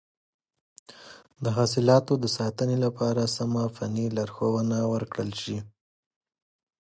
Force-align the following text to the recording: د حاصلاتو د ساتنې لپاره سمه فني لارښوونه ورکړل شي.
د 1.43 1.45
حاصلاتو 1.57 2.13
د 2.23 2.25
ساتنې 2.37 2.77
لپاره 2.85 3.31
سمه 3.35 3.63
فني 3.75 4.05
لارښوونه 4.17 4.77
ورکړل 4.93 5.31
شي. 5.41 5.57